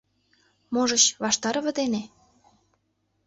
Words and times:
Можыч, 0.73 1.03
Ваштарова 1.21 1.71
дене? 1.79 2.01